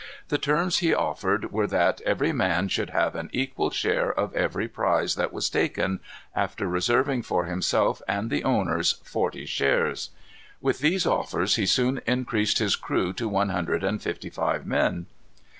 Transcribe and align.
The 0.29 0.39
terms 0.39 0.79
he 0.79 0.95
offered 0.95 1.51
were 1.51 1.67
that 1.67 2.01
every 2.07 2.31
man 2.33 2.69
should 2.69 2.89
have 2.89 3.13
an 3.13 3.29
equal 3.31 3.69
share 3.69 4.11
of 4.11 4.33
every 4.35 4.67
prize 4.67 5.13
that 5.13 5.31
was 5.31 5.47
taken, 5.47 5.99
after 6.35 6.65
reserving 6.67 7.21
for 7.21 7.45
himself 7.45 8.01
and 8.07 8.31
the 8.31 8.43
owners 8.43 8.93
forty 9.03 9.45
shares. 9.45 10.09
With 10.59 10.79
these 10.79 11.05
offers 11.05 11.53
he 11.55 11.67
soon 11.67 12.01
increased 12.07 12.57
his 12.57 12.75
crew 12.75 13.13
to 13.13 13.29
one 13.29 13.49
hundred 13.49 13.83
and 13.83 14.01
fifty 14.01 14.31
five 14.31 14.65
men. 14.65 15.05